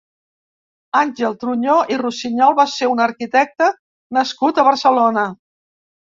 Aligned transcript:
Àngel 1.01 1.35
Truñó 1.43 1.75
i 1.97 1.99
Rusiñol 2.03 2.57
va 2.61 2.65
ser 2.77 2.89
un 2.95 3.03
arquitecte 3.07 3.69
nascut 4.19 4.65
a 4.65 4.69
Barcelona. 4.71 5.29